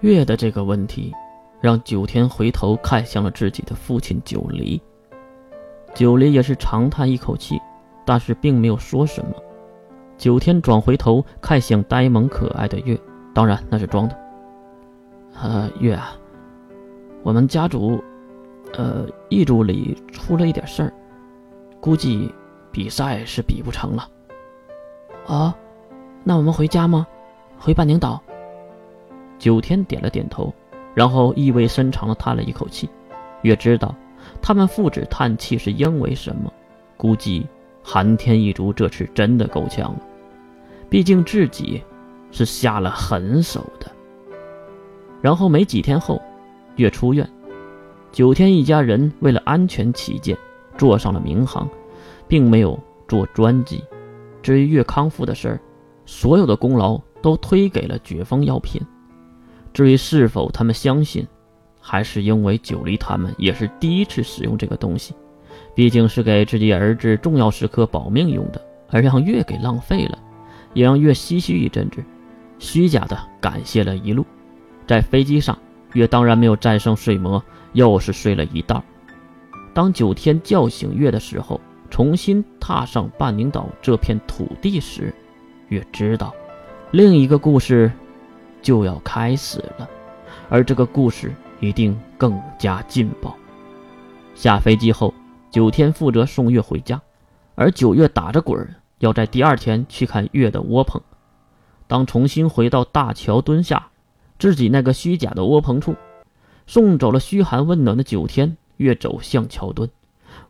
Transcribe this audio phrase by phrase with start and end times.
[0.00, 1.12] 月的这个问题，
[1.60, 4.80] 让九天回头看向了自己的父亲九黎。
[5.94, 7.60] 九黎也是长叹一口气，
[8.04, 9.32] 但是并没有说什么。
[10.16, 12.98] 九天转回头看向呆萌可爱的月，
[13.34, 14.16] 当然那是装的。
[15.40, 16.16] 呃，月啊，
[17.22, 18.02] 我们家族，
[18.74, 20.92] 呃，遗嘱里出了一点事儿，
[21.80, 22.32] 估计
[22.70, 24.08] 比赛是比不成了。
[25.26, 25.54] 啊，
[26.22, 27.06] 那我们回家吗？
[27.58, 28.22] 回半宁岛？
[29.38, 30.52] 九天点了点头，
[30.94, 32.88] 然后意味深长地叹了一口气。
[33.42, 33.94] 月知道，
[34.42, 36.52] 他们父子叹气是因为什么？
[36.96, 37.46] 估计
[37.82, 40.00] 寒天一族这次真的够呛了。
[40.90, 41.80] 毕竟自己
[42.32, 43.86] 是下了狠手的。
[45.22, 46.20] 然后没几天后，
[46.76, 47.28] 月出院，
[48.10, 50.36] 九天一家人为了安全起见，
[50.76, 51.68] 坐上了民航，
[52.26, 53.82] 并没有坐专机。
[54.42, 55.60] 至于月康复的事儿，
[56.06, 58.80] 所有的功劳都推给了绝方药品。
[59.78, 61.24] 至于是否他们相信，
[61.80, 65.14] 还是因为九黎他们也是第一次使用这个东西，
[65.72, 70.18] 毕竟是给自己儿子重要时刻保命用的，而让月给浪费了，
[70.74, 72.02] 也让月唏嘘一阵子，
[72.58, 74.26] 虚假的感谢了一路。
[74.84, 75.56] 在飞机上，
[75.92, 77.40] 月当然没有战胜睡魔，
[77.72, 78.82] 又是睡了一道。
[79.72, 85.14] 当九天叫醒月的时候，重新踏上半宁岛这片土地时，
[85.68, 86.34] 月知道，
[86.90, 87.88] 另一个故事。
[88.62, 89.88] 就要开始了，
[90.48, 93.36] 而这个故事一定更加劲爆。
[94.34, 95.12] 下飞机后，
[95.50, 97.00] 九天负责送月回家，
[97.54, 101.00] 而九月打着滚要在第二天去看月的窝棚。
[101.86, 103.88] 当重新回到大桥墩下，
[104.38, 105.96] 自己那个虚假的窝棚处，
[106.66, 109.90] 送走了嘘寒问暖的九天，月走向桥墩。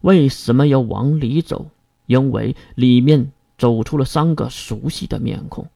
[0.00, 1.66] 为什么要往里走？
[2.06, 5.66] 因为里面走出了三个熟悉的面孔，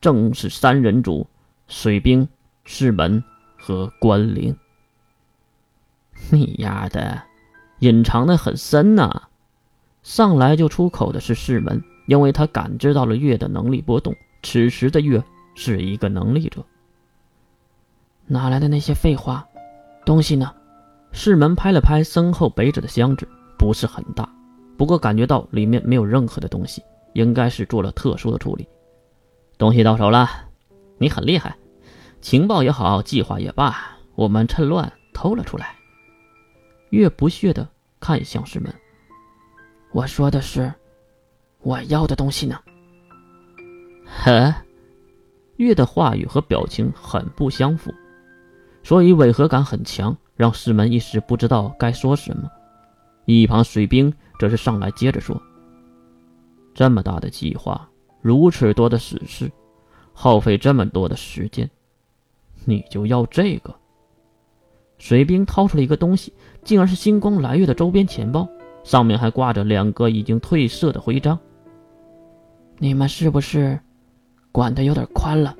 [0.00, 1.26] 正是三人组。
[1.68, 2.28] 水兵、
[2.64, 3.22] 世门
[3.58, 4.56] 和关灵，
[6.30, 7.22] 你丫的，
[7.80, 9.22] 隐藏的很深呐！
[10.02, 14.14] 上来就出口的是世门，因为他感知到了月的能力波动。
[14.42, 15.22] 此时的月
[15.56, 16.64] 是一个能力者。
[18.26, 19.46] 哪来的那些废话？
[20.04, 20.54] 东西呢？
[21.10, 23.26] 世门拍了拍身后背着的箱子，
[23.58, 24.32] 不是很大，
[24.76, 26.82] 不过感觉到里面没有任何的东西，
[27.14, 28.68] 应该是做了特殊的处理。
[29.58, 30.45] 东西到手了。
[30.98, 31.56] 你很厉害，
[32.20, 33.76] 情报也好，计划也罢，
[34.14, 35.74] 我们趁乱偷了出来。
[36.90, 37.68] 月不屑的
[38.00, 38.72] 看向师门，
[39.92, 40.72] 我说的是，
[41.60, 42.58] 我要的东西呢？
[44.06, 44.54] 呵，
[45.56, 47.92] 月的话语和表情很不相符，
[48.82, 52.48] 所以违和感很强，让师门一时不知道该说什么。
[53.24, 55.42] 一旁水兵则是上来接着说
[56.72, 57.86] ：“这么大的计划，
[58.22, 59.50] 如此多的死士。”
[60.18, 61.68] 耗费这么多的时间，
[62.64, 63.74] 你就要这个？
[64.96, 66.32] 水兵掏出了一个东西，
[66.64, 68.48] 竟然是星光蓝月的周边钱包，
[68.82, 71.38] 上面还挂着两个已经褪色的徽章。
[72.78, 73.78] 你们是不是
[74.50, 75.54] 管的有点宽了？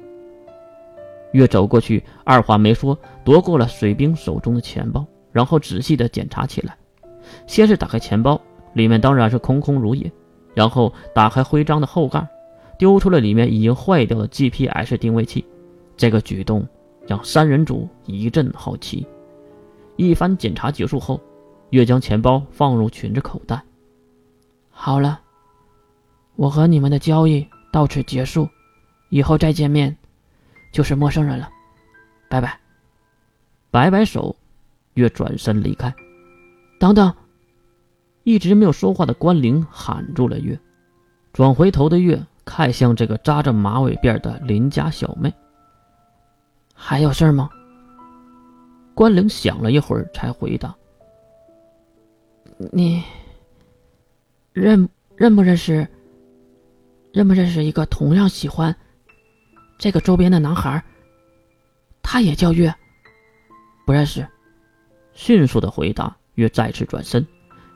[1.33, 6.75] 月走过去，二话没说，夺过了水兵手中的钱包，然后仔细的检查起来。
[7.47, 8.41] 先是打开钱包，
[8.73, 10.11] 里面当然是空空如也，
[10.55, 12.27] 然后打开徽章的后盖。
[12.79, 15.45] 丢出了里面已经坏掉的 GPS 定位器，
[15.97, 16.67] 这个举动
[17.07, 19.07] 让三人组一阵好奇。
[19.97, 21.21] 一番检查结束后，
[21.71, 23.63] 月将钱包放入裙子口袋。
[24.71, 25.21] 好了，
[26.35, 28.47] 我和你们的交易到此结束，
[29.09, 29.97] 以后再见面
[30.71, 31.49] 就是陌生人了，
[32.29, 32.61] 拜拜。
[33.71, 34.37] 摆摆手，
[34.95, 35.95] 月转身离开。
[36.79, 37.15] 等等，
[38.23, 40.59] 一直没有说话的关灵喊住了月，
[41.33, 42.23] 转回头的月。
[42.47, 45.35] 看向这个扎着马尾辫的邻家小妹，
[46.73, 47.51] 还有事吗？
[48.95, 50.75] 关灵想了一会儿，才回答
[52.73, 53.03] ：“你
[54.55, 55.87] 认认不认识？
[57.13, 58.75] 认不认识一个同样喜欢
[59.77, 60.83] 这个周边的男孩？
[62.01, 62.75] 他也叫月。
[63.85, 64.27] 不认识。”
[65.13, 67.27] 迅速的回答，月再次转身，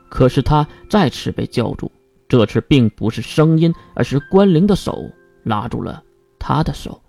[0.09, 1.91] 可是他再次被叫住。
[2.31, 5.11] 这次并不是声音，而是关灵的手
[5.43, 6.01] 拉住了
[6.39, 7.01] 他的手。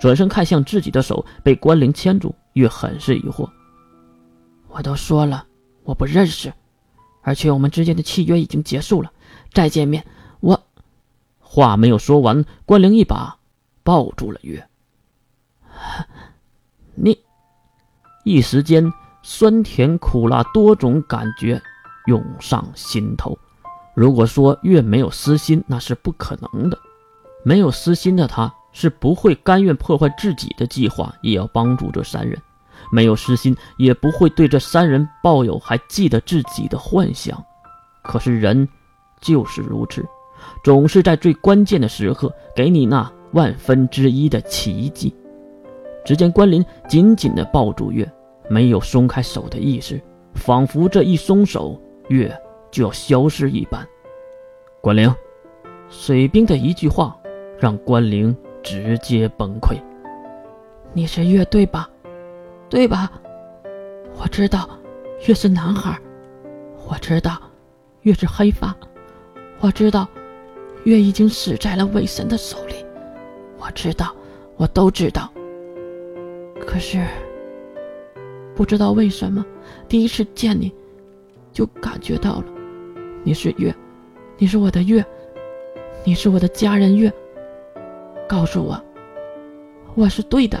[0.00, 3.48] 转身看向自己的手，被关灵牵住，月很是疑惑。
[4.66, 5.46] 我都说了，
[5.84, 6.52] 我不认识，
[7.20, 9.12] 而且我们之间的契约已经结束了。
[9.52, 10.04] 再见面，
[10.40, 10.60] 我
[11.38, 13.38] 话没有说完，关灵一把
[13.84, 14.68] 抱住了月。
[16.96, 17.16] 你
[18.24, 21.62] 一时间酸甜苦辣多种感觉
[22.06, 23.38] 涌上心头。
[23.94, 26.78] 如果说月没有私心，那是不可能的。
[27.44, 32.40] 没有私心的他，是不会甘愿破坏自己的计划，也要帮助这三人。
[32.90, 37.42] 没有私心，也不会对这三人抱有还记得自己的幻想。
[38.02, 38.68] 可是人
[39.20, 40.04] 就是如此，
[40.64, 45.14] 总是在最关键的时刻给你那万分之一的奇迹。
[46.04, 48.10] 只见关林紧紧地抱住月，
[48.48, 50.00] 没有松开手的意思，
[50.34, 52.36] 仿佛这一松手，月
[52.72, 53.86] 就要消失一般。
[54.80, 55.14] 关灵，
[55.88, 57.16] 水兵的一句话
[57.60, 59.76] 让关灵直接崩溃。
[60.92, 61.88] 你是月对吧？
[62.68, 63.12] 对吧？
[64.20, 64.68] 我知道，
[65.28, 65.96] 月是男孩。
[66.88, 67.40] 我知道，
[68.00, 68.76] 月是黑发。
[69.60, 70.08] 我知道，
[70.84, 72.74] 月已经死在了魏神的手里。
[73.58, 74.12] 我知道，
[74.56, 75.30] 我都知道。
[76.60, 77.06] 可是，
[78.54, 79.44] 不知道为什么，
[79.88, 80.72] 第一次见你，
[81.52, 82.44] 就感觉到了，
[83.24, 83.72] 你是月，
[84.36, 85.04] 你是我的月，
[86.04, 87.12] 你是我的家人月。
[88.28, 88.82] 告诉我，
[89.94, 90.60] 我是对的。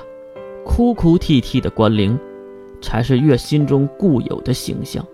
[0.64, 2.16] 哭哭啼啼的关灵，
[2.80, 5.04] 才是月心中固有的形象。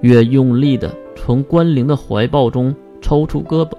[0.00, 3.76] 月用力的从关灵的怀抱中抽出胳膊，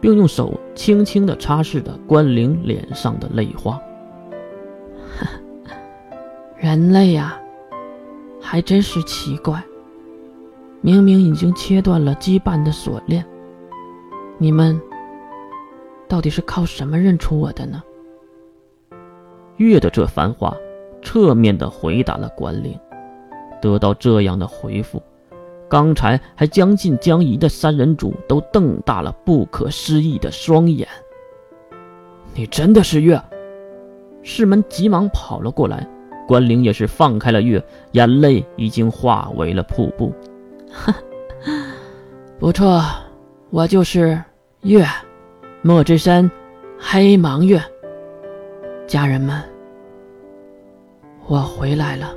[0.00, 3.80] 并用手轻轻的擦拭着关灵脸上的泪花。
[6.58, 7.40] 人类呀，
[8.40, 9.62] 还真是奇怪。
[10.84, 13.24] 明明已经切断了羁绊的锁链，
[14.36, 14.78] 你们
[16.06, 17.82] 到底是靠什么认出我的呢？
[19.56, 20.54] 月的这番话，
[21.00, 22.78] 侧面的回答了关灵。
[23.62, 25.02] 得到这样的回复，
[25.70, 30.86] 刚才还将信将疑的三人组都瞪大了不可思议的双眼。
[32.34, 33.18] 你真的是月？
[34.22, 35.88] 士门急忙跑了过来，
[36.28, 40.12] 关灵也是放开了月，眼泪已经化为了瀑布。
[40.74, 40.94] 哈，
[42.38, 42.82] 不错，
[43.50, 44.20] 我就是
[44.62, 44.84] 月，
[45.62, 46.28] 墨之山，
[46.78, 47.62] 黑芒月。
[48.86, 49.42] 家人们，
[51.26, 52.14] 我回来了。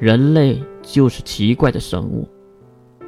[0.00, 2.28] 人类就是奇怪的生物，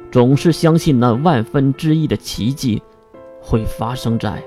[0.09, 2.81] 总是相信那万分之一的奇迹
[3.41, 4.41] 会发生在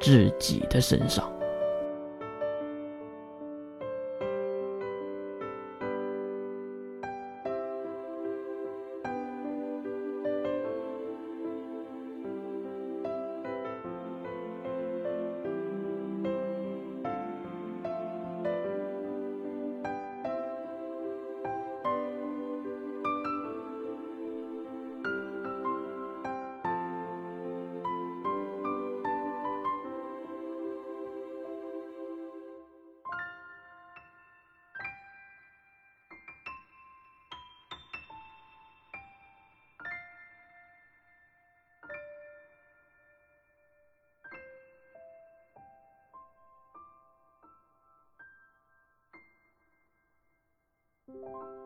[0.00, 1.31] 自己的身上。
[51.22, 51.61] You